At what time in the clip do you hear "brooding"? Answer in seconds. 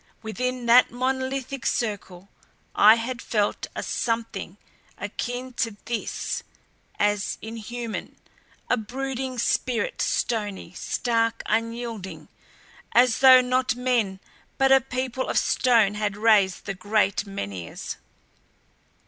8.77-9.37